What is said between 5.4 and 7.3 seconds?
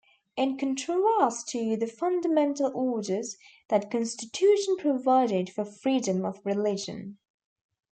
for freedom of religion.